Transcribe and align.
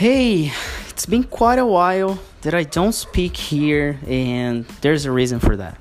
Hey, 0.00 0.50
it's 0.88 1.04
been 1.04 1.24
quite 1.24 1.58
a 1.58 1.66
while 1.66 2.18
that 2.40 2.54
I 2.54 2.62
don't 2.62 2.94
speak 2.94 3.36
here, 3.36 3.98
and 4.08 4.64
there's 4.80 5.04
a 5.04 5.12
reason 5.12 5.40
for 5.40 5.56
that. 5.58 5.78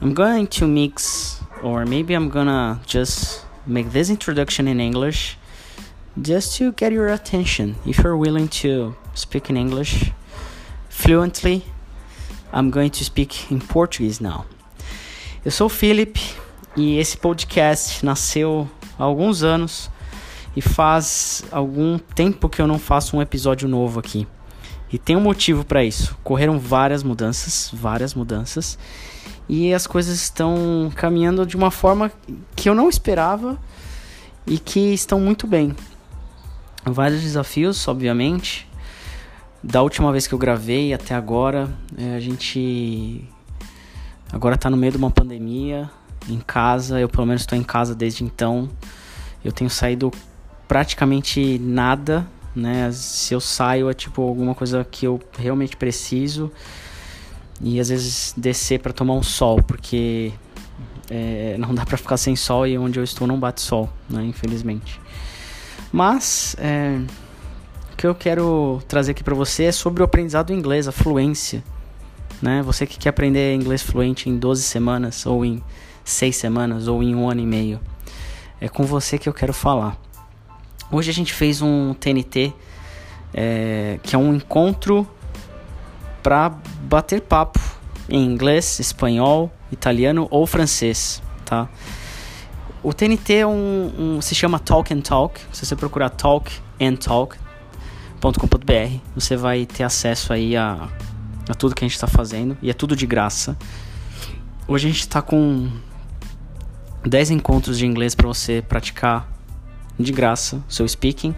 I'm 0.00 0.14
going 0.14 0.46
to 0.46 0.68
mix, 0.68 1.40
or 1.60 1.84
maybe 1.84 2.14
I'm 2.14 2.28
gonna 2.28 2.80
just 2.86 3.44
make 3.66 3.90
this 3.90 4.10
introduction 4.10 4.68
in 4.68 4.78
English 4.78 5.36
just 6.22 6.56
to 6.58 6.70
get 6.70 6.92
your 6.92 7.08
attention. 7.08 7.74
If 7.84 7.98
you're 7.98 8.16
willing 8.16 8.46
to 8.62 8.94
speak 9.14 9.50
in 9.50 9.56
English 9.56 10.12
fluently, 10.88 11.64
I'm 12.52 12.70
going 12.70 12.92
to 12.92 13.04
speak 13.04 13.50
in 13.50 13.58
Portuguese 13.58 14.20
now. 14.20 14.46
Eu 15.44 15.50
sou 15.50 15.66
o 15.66 15.68
Felipe 15.68 16.20
e 16.76 17.00
esse 17.00 17.16
podcast 17.16 18.04
nasceu 18.04 18.70
há 18.96 19.02
alguns 19.02 19.42
anos 19.42 19.90
e 20.56 20.62
faz 20.62 21.44
algum 21.52 21.98
tempo 21.98 22.48
que 22.48 22.62
eu 22.62 22.66
não 22.66 22.78
faço 22.78 23.16
um 23.16 23.22
episódio 23.22 23.68
novo 23.68 24.00
aqui. 24.00 24.26
E 24.90 24.98
tem 24.98 25.14
um 25.14 25.20
motivo 25.20 25.64
para 25.64 25.84
isso. 25.84 26.16
Correram 26.24 26.58
várias 26.58 27.02
mudanças, 27.02 27.70
várias 27.72 28.14
mudanças, 28.14 28.78
e 29.48 29.74
as 29.74 29.86
coisas 29.86 30.16
estão 30.16 30.90
caminhando 30.96 31.44
de 31.44 31.56
uma 31.56 31.70
forma 31.70 32.10
que 32.54 32.68
eu 32.68 32.74
não 32.74 32.88
esperava 32.88 33.58
e 34.46 34.58
que 34.58 34.94
estão 34.94 35.20
muito 35.20 35.46
bem. 35.46 35.76
Vários 36.84 37.20
desafios, 37.20 37.86
obviamente. 37.86 38.66
Da 39.62 39.82
última 39.82 40.10
vez 40.12 40.26
que 40.26 40.34
eu 40.34 40.38
gravei 40.38 40.94
até 40.94 41.14
agora, 41.14 41.68
é, 41.98 42.14
a 42.14 42.20
gente 42.20 43.24
agora 44.32 44.56
tá 44.56 44.70
no 44.70 44.76
meio 44.76 44.92
de 44.92 44.98
uma 44.98 45.10
pandemia, 45.10 45.90
em 46.28 46.38
casa, 46.38 47.00
eu 47.00 47.08
pelo 47.08 47.26
menos 47.26 47.42
estou 47.42 47.58
em 47.58 47.62
casa 47.62 47.94
desde 47.94 48.24
então. 48.24 48.68
Eu 49.44 49.52
tenho 49.52 49.70
saído 49.70 50.12
praticamente 50.66 51.58
nada, 51.58 52.26
né? 52.54 52.90
Se 52.92 53.34
eu 53.34 53.40
saio 53.40 53.90
é 53.90 53.94
tipo 53.94 54.22
alguma 54.22 54.54
coisa 54.54 54.84
que 54.84 55.06
eu 55.06 55.20
realmente 55.38 55.76
preciso 55.76 56.50
e 57.60 57.80
às 57.80 57.88
vezes 57.88 58.34
descer 58.36 58.80
para 58.80 58.92
tomar 58.92 59.14
um 59.14 59.22
sol, 59.22 59.62
porque 59.62 60.32
é, 61.10 61.56
não 61.58 61.74
dá 61.74 61.84
para 61.84 61.96
ficar 61.96 62.16
sem 62.16 62.36
sol 62.36 62.66
e 62.66 62.76
onde 62.76 62.98
eu 62.98 63.04
estou 63.04 63.26
não 63.26 63.38
bate 63.38 63.60
sol, 63.60 63.90
né? 64.08 64.24
Infelizmente. 64.24 65.00
Mas 65.92 66.56
é, 66.58 67.00
o 67.92 67.96
que 67.96 68.06
eu 68.06 68.14
quero 68.14 68.82
trazer 68.88 69.12
aqui 69.12 69.22
para 69.22 69.34
você 69.34 69.64
é 69.64 69.72
sobre 69.72 70.02
o 70.02 70.04
aprendizado 70.04 70.52
inglês, 70.52 70.88
a 70.88 70.92
fluência, 70.92 71.62
né? 72.42 72.62
Você 72.62 72.86
que 72.86 72.98
quer 72.98 73.10
aprender 73.10 73.54
inglês 73.54 73.82
fluente 73.82 74.28
em 74.28 74.36
12 74.36 74.62
semanas 74.62 75.24
ou 75.24 75.44
em 75.44 75.62
6 76.04 76.36
semanas 76.36 76.88
ou 76.88 77.02
em 77.02 77.14
um 77.14 77.28
ano 77.30 77.40
e 77.40 77.46
meio, 77.46 77.80
é 78.60 78.68
com 78.68 78.84
você 78.84 79.18
que 79.18 79.28
eu 79.28 79.32
quero 79.32 79.52
falar. 79.52 79.98
Hoje 80.90 81.10
a 81.10 81.14
gente 81.14 81.32
fez 81.32 81.60
um 81.60 81.94
TNT, 81.94 82.52
é, 83.34 83.98
que 84.02 84.14
é 84.14 84.18
um 84.18 84.34
encontro 84.34 85.06
para 86.22 86.48
bater 86.82 87.20
papo 87.20 87.60
em 88.08 88.24
inglês, 88.24 88.78
espanhol, 88.78 89.52
italiano 89.70 90.28
ou 90.30 90.46
francês, 90.46 91.20
tá? 91.44 91.68
O 92.82 92.92
TNT 92.92 93.34
é 93.34 93.46
um, 93.46 93.92
um, 93.98 94.20
se 94.20 94.32
chama 94.32 94.60
Talk 94.60 94.94
and 94.94 95.00
Talk. 95.00 95.40
Se 95.52 95.66
você 95.66 95.74
procurar 95.74 96.10
Talk 96.10 96.52
and 96.80 96.94
Talk.com.br, 96.94 97.40
você 99.12 99.36
vai 99.36 99.66
ter 99.66 99.82
acesso 99.82 100.32
aí 100.32 100.56
a, 100.56 100.88
a 101.48 101.54
tudo 101.54 101.74
que 101.74 101.84
a 101.84 101.88
gente 101.88 101.96
está 101.96 102.06
fazendo 102.06 102.56
e 102.62 102.70
é 102.70 102.72
tudo 102.72 102.94
de 102.94 103.06
graça. 103.06 103.56
Hoje 104.68 104.86
a 104.86 104.90
gente 104.90 105.00
está 105.00 105.20
com 105.20 105.68
10 107.04 107.30
encontros 107.32 107.76
de 107.76 107.86
inglês 107.86 108.14
para 108.14 108.28
você 108.28 108.62
praticar 108.62 109.35
de 109.98 110.12
graça 110.12 110.62
o 110.68 110.72
seu 110.72 110.86
speaking, 110.86 111.34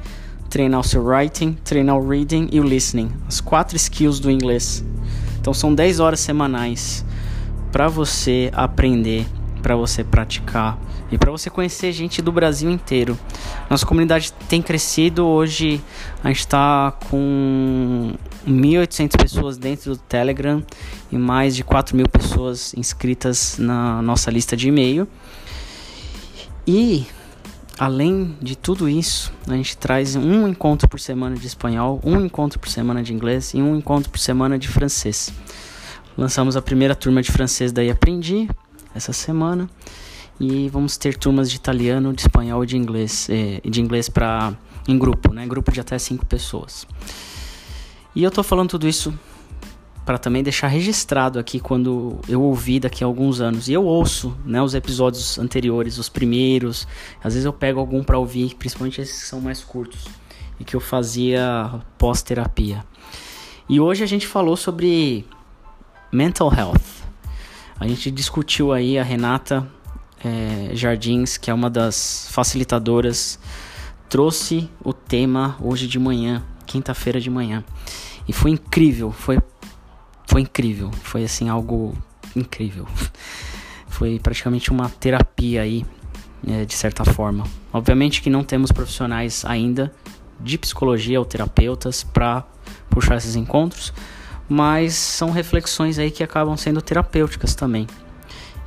treinar 0.48 0.80
o 0.80 0.84
seu 0.84 1.04
writing, 1.04 1.52
treinar 1.64 1.96
o 1.96 2.08
reading 2.08 2.48
e 2.50 2.60
o 2.60 2.62
listening, 2.62 3.10
as 3.26 3.40
quatro 3.40 3.76
skills 3.76 4.18
do 4.18 4.30
inglês. 4.30 4.84
Então 5.40 5.52
são 5.54 5.74
10 5.74 6.00
horas 6.00 6.20
semanais 6.20 7.04
para 7.70 7.88
você 7.88 8.50
aprender, 8.54 9.26
para 9.62 9.76
você 9.76 10.02
praticar 10.02 10.78
e 11.10 11.16
para 11.16 11.30
você 11.30 11.48
conhecer 11.48 11.92
gente 11.92 12.20
do 12.20 12.30
Brasil 12.30 12.70
inteiro. 12.70 13.18
Nossa 13.68 13.86
comunidade 13.86 14.32
tem 14.48 14.60
crescido, 14.60 15.26
hoje 15.26 15.80
a 16.22 16.28
gente 16.28 16.40
está 16.40 16.92
com 17.10 18.14
1.800 18.46 19.16
pessoas 19.16 19.58
dentro 19.58 19.92
do 19.92 19.98
Telegram 19.98 20.62
e 21.10 21.16
mais 21.16 21.54
de 21.56 21.64
4 21.64 21.96
mil 21.96 22.08
pessoas 22.08 22.74
inscritas 22.74 23.56
na 23.58 24.02
nossa 24.02 24.30
lista 24.30 24.56
de 24.56 24.68
e-mail. 24.68 25.08
E 26.66 27.06
Além 27.78 28.36
de 28.42 28.56
tudo 28.56 28.88
isso, 28.88 29.32
a 29.46 29.54
gente 29.54 29.76
traz 29.76 30.16
um 30.16 30.48
encontro 30.48 30.88
por 30.88 30.98
semana 30.98 31.36
de 31.36 31.46
espanhol, 31.46 32.00
um 32.02 32.20
encontro 32.20 32.58
por 32.58 32.68
semana 32.68 33.04
de 33.04 33.14
inglês 33.14 33.54
e 33.54 33.62
um 33.62 33.76
encontro 33.76 34.10
por 34.10 34.18
semana 34.18 34.58
de 34.58 34.66
francês. 34.66 35.32
Lançamos 36.16 36.56
a 36.56 36.62
primeira 36.62 36.96
turma 36.96 37.22
de 37.22 37.30
francês 37.30 37.70
daí 37.70 37.88
aprendi 37.88 38.48
essa 38.92 39.12
semana 39.12 39.70
e 40.40 40.68
vamos 40.70 40.96
ter 40.96 41.16
turmas 41.16 41.48
de 41.48 41.54
italiano, 41.54 42.12
de 42.12 42.22
espanhol 42.22 42.64
e 42.64 42.66
de 42.66 42.76
inglês, 42.76 43.28
eh, 43.30 43.60
de 43.64 43.80
inglês 43.80 44.08
para 44.08 44.52
em 44.88 44.98
grupo, 44.98 45.32
né? 45.32 45.46
Grupo 45.46 45.70
de 45.70 45.80
até 45.80 45.96
cinco 46.00 46.26
pessoas. 46.26 46.84
E 48.12 48.24
eu 48.24 48.30
tô 48.32 48.42
falando 48.42 48.70
tudo 48.70 48.88
isso 48.88 49.16
para 50.08 50.16
também 50.16 50.42
deixar 50.42 50.68
registrado 50.68 51.38
aqui 51.38 51.60
quando 51.60 52.18
eu 52.26 52.40
ouvi 52.40 52.80
daqui 52.80 53.04
a 53.04 53.06
alguns 53.06 53.42
anos. 53.42 53.68
E 53.68 53.74
eu 53.74 53.84
ouço, 53.84 54.34
né, 54.42 54.62
os 54.62 54.74
episódios 54.74 55.38
anteriores, 55.38 55.98
os 55.98 56.08
primeiros. 56.08 56.88
Às 57.22 57.34
vezes 57.34 57.44
eu 57.44 57.52
pego 57.52 57.78
algum 57.78 58.02
para 58.02 58.16
ouvir, 58.16 58.54
principalmente 58.54 59.02
esses 59.02 59.20
que 59.20 59.28
são 59.28 59.38
mais 59.38 59.62
curtos 59.62 60.06
e 60.58 60.64
que 60.64 60.74
eu 60.74 60.80
fazia 60.80 61.82
pós-terapia. 61.98 62.82
E 63.68 63.78
hoje 63.78 64.02
a 64.02 64.06
gente 64.06 64.26
falou 64.26 64.56
sobre 64.56 65.26
mental 66.10 66.50
health. 66.56 66.80
A 67.78 67.86
gente 67.86 68.10
discutiu 68.10 68.72
aí 68.72 68.98
a 68.98 69.02
Renata 69.02 69.70
é, 70.24 70.70
Jardins, 70.74 71.36
que 71.36 71.50
é 71.50 71.54
uma 71.54 71.68
das 71.68 72.30
facilitadoras, 72.30 73.38
trouxe 74.08 74.70
o 74.82 74.94
tema 74.94 75.58
hoje 75.60 75.86
de 75.86 75.98
manhã, 75.98 76.42
quinta-feira 76.64 77.20
de 77.20 77.28
manhã. 77.28 77.62
E 78.26 78.32
foi 78.32 78.52
incrível, 78.52 79.12
foi 79.12 79.38
foi 80.38 80.42
incrível. 80.42 80.90
Foi 81.02 81.24
assim 81.24 81.48
algo 81.48 81.96
incrível. 82.36 82.86
Foi 83.88 84.20
praticamente 84.20 84.70
uma 84.70 84.88
terapia 84.88 85.62
aí, 85.62 85.84
é, 86.46 86.64
de 86.64 86.74
certa 86.74 87.04
forma. 87.04 87.42
Obviamente 87.72 88.22
que 88.22 88.30
não 88.30 88.44
temos 88.44 88.70
profissionais 88.70 89.44
ainda 89.44 89.92
de 90.38 90.56
psicologia 90.56 91.18
ou 91.18 91.24
terapeutas 91.24 92.04
para 92.04 92.44
puxar 92.88 93.16
esses 93.16 93.34
encontros, 93.34 93.92
mas 94.48 94.94
são 94.94 95.32
reflexões 95.32 95.98
aí 95.98 96.12
que 96.12 96.22
acabam 96.22 96.56
sendo 96.56 96.80
terapêuticas 96.80 97.56
também 97.56 97.88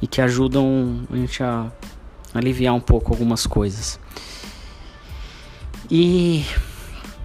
e 0.02 0.08
que 0.08 0.20
ajudam 0.20 1.08
a 1.10 1.16
gente 1.16 1.42
a 1.42 1.72
aliviar 2.34 2.74
um 2.74 2.82
pouco 2.82 3.14
algumas 3.14 3.48
coisas. 3.48 3.98
E 5.90 6.44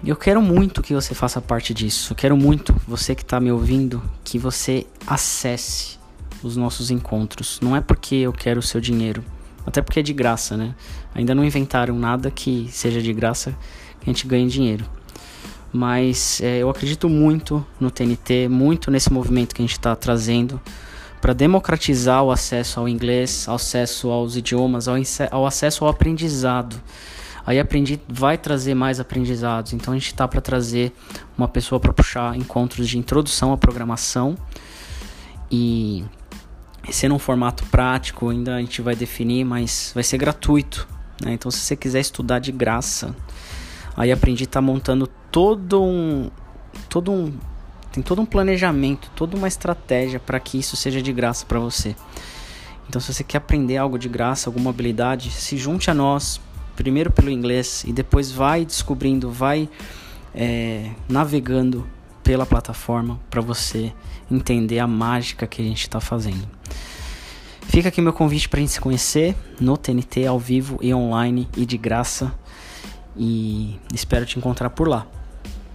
eu 0.04 0.16
quero 0.16 0.42
muito 0.42 0.82
que 0.82 0.94
você 0.94 1.14
faça 1.14 1.40
parte 1.40 1.72
disso. 1.72 2.12
Eu 2.12 2.16
quero 2.16 2.36
muito, 2.36 2.74
você 2.86 3.14
que 3.14 3.22
está 3.22 3.40
me 3.40 3.50
ouvindo, 3.50 4.02
que 4.24 4.38
você 4.38 4.86
acesse 5.06 5.98
os 6.42 6.56
nossos 6.56 6.90
encontros. 6.90 7.58
Não 7.62 7.74
é 7.74 7.80
porque 7.80 8.16
eu 8.16 8.32
quero 8.32 8.60
o 8.60 8.62
seu 8.62 8.80
dinheiro, 8.80 9.24
até 9.64 9.80
porque 9.82 10.00
é 10.00 10.02
de 10.02 10.12
graça, 10.12 10.56
né? 10.56 10.74
Ainda 11.14 11.34
não 11.34 11.44
inventaram 11.44 11.98
nada 11.98 12.30
que 12.30 12.68
seja 12.70 13.00
de 13.00 13.12
graça 13.12 13.56
que 14.00 14.10
a 14.10 14.12
gente 14.12 14.26
ganhe 14.26 14.46
dinheiro. 14.48 14.84
Mas 15.72 16.40
é, 16.40 16.58
eu 16.58 16.70
acredito 16.70 17.08
muito 17.08 17.66
no 17.80 17.90
TNT, 17.90 18.48
muito 18.48 18.90
nesse 18.90 19.12
movimento 19.12 19.54
que 19.54 19.62
a 19.62 19.64
gente 19.64 19.72
está 19.72 19.94
trazendo 19.96 20.60
para 21.20 21.32
democratizar 21.32 22.22
o 22.22 22.30
acesso 22.30 22.78
ao 22.78 22.88
inglês, 22.88 23.48
ao 23.48 23.56
acesso 23.56 24.10
aos 24.10 24.36
idiomas, 24.36 24.86
ao, 24.86 24.96
ao 25.30 25.46
acesso 25.46 25.84
ao 25.84 25.90
aprendizado. 25.90 26.80
Aí 27.46 27.60
aprendi 27.60 28.00
vai 28.08 28.36
trazer 28.36 28.74
mais 28.74 28.98
aprendizados. 28.98 29.72
Então 29.72 29.94
a 29.94 29.96
gente 29.96 30.08
está 30.08 30.26
para 30.26 30.40
trazer 30.40 30.92
uma 31.38 31.46
pessoa 31.46 31.78
para 31.78 31.92
puxar 31.92 32.36
encontros 32.36 32.88
de 32.88 32.98
introdução 32.98 33.52
à 33.52 33.56
programação 33.56 34.36
e 35.50 36.04
ser 36.90 37.08
num 37.08 37.18
formato 37.18 37.64
prático, 37.66 38.28
ainda 38.28 38.56
a 38.56 38.60
gente 38.60 38.82
vai 38.82 38.96
definir, 38.96 39.44
mas 39.44 39.92
vai 39.94 40.02
ser 40.02 40.18
gratuito. 40.18 40.88
Né? 41.22 41.34
Então 41.34 41.50
se 41.50 41.58
você 41.58 41.76
quiser 41.76 42.00
estudar 42.00 42.40
de 42.40 42.50
graça, 42.50 43.14
aí 43.96 44.10
aprendi 44.10 44.44
estar 44.44 44.60
tá 44.60 44.62
montando 44.62 45.06
todo 45.30 45.82
um 45.82 46.30
todo 46.88 47.12
um 47.12 47.32
tem 47.92 48.02
todo 48.02 48.20
um 48.20 48.26
planejamento, 48.26 49.10
toda 49.16 49.36
uma 49.38 49.48
estratégia 49.48 50.20
para 50.20 50.38
que 50.38 50.58
isso 50.58 50.76
seja 50.76 51.00
de 51.00 51.12
graça 51.14 51.46
para 51.46 51.58
você. 51.58 51.96
Então, 52.88 53.00
se 53.00 53.12
você 53.12 53.24
quer 53.24 53.38
aprender 53.38 53.78
algo 53.78 53.98
de 53.98 54.06
graça, 54.06 54.50
alguma 54.50 54.68
habilidade, 54.68 55.30
se 55.30 55.56
junte 55.56 55.90
a 55.90 55.94
nós, 55.94 56.38
primeiro 56.76 57.10
pelo 57.10 57.30
inglês 57.30 57.84
e 57.86 57.92
depois 57.92 58.30
vai 58.30 58.64
descobrindo, 58.64 59.30
vai 59.30 59.68
é, 60.34 60.90
navegando 61.08 61.86
pela 62.22 62.44
plataforma 62.44 63.18
para 63.30 63.40
você 63.40 63.92
entender 64.30 64.78
a 64.78 64.86
mágica 64.86 65.46
que 65.46 65.62
a 65.62 65.64
gente 65.64 65.82
está 65.82 66.00
fazendo. 66.00 66.46
Fica 67.62 67.88
aqui 67.88 68.00
meu 68.00 68.12
convite 68.12 68.48
para 68.48 68.58
a 68.58 68.60
gente 68.60 68.72
se 68.72 68.80
conhecer 68.80 69.34
no 69.60 69.76
TNT 69.76 70.26
ao 70.26 70.38
vivo 70.38 70.78
e 70.80 70.94
online 70.94 71.48
e 71.56 71.66
de 71.66 71.76
graça. 71.76 72.32
E 73.16 73.78
espero 73.92 74.26
te 74.26 74.38
encontrar 74.38 74.70
por 74.70 74.88
lá. 74.88 75.06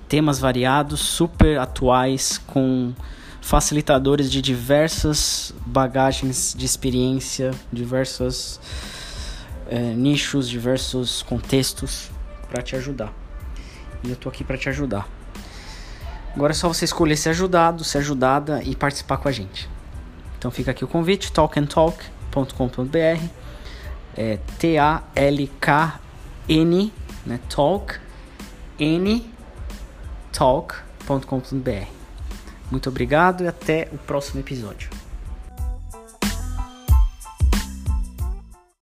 temas 0.07 0.39
variados, 0.39 0.99
super 0.99 1.57
atuais, 1.57 2.37
com 2.37 2.93
facilitadores 3.41 4.29
de 4.29 4.41
diversas 4.41 5.53
bagagens 5.65 6.53
de 6.57 6.65
experiência, 6.65 7.51
diversos 7.71 8.59
é, 9.71 9.79
nichos, 9.79 10.49
diversos 10.49 11.23
contextos 11.23 12.11
para 12.49 12.61
te 12.61 12.75
ajudar. 12.75 13.13
E 14.03 14.09
eu 14.09 14.17
tô 14.17 14.27
aqui 14.27 14.43
para 14.43 14.57
te 14.57 14.67
ajudar. 14.67 15.07
Agora 16.35 16.51
é 16.51 16.55
só 16.55 16.67
você 16.67 16.85
escolher 16.85 17.15
ser 17.15 17.29
ajudado, 17.29 17.83
ser 17.83 17.99
ajudada 17.99 18.61
e 18.63 18.75
participar 18.75 19.17
com 19.17 19.29
a 19.29 19.31
gente. 19.31 19.69
Então 20.37 20.51
fica 20.51 20.71
aqui 20.71 20.83
o 20.83 20.87
convite, 20.87 21.31
talkandtalk.com.br 21.31 23.41
é 24.15 24.37
T-A-L-K-N, 24.59 24.93
né, 27.25 27.39
talk, 27.49 27.95
N, 28.77 29.33
talk.com.br. 30.33 31.87
Muito 32.69 32.89
obrigado 32.89 33.43
e 33.43 33.47
até 33.47 33.87
o 33.91 33.97
próximo 33.97 34.39
episódio. 34.39 35.00